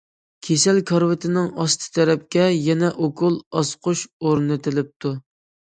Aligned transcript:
كېسەل 0.45 0.79
كارىۋىتىنىڭ 0.91 1.51
ئاستى 1.65 1.91
تەرەپكە 1.99 2.49
يەنە 2.71 2.93
ئوكۇل 2.97 3.39
ئاسقۇچ 3.55 4.07
ئورنىتىلىپتۇ. 4.25 5.17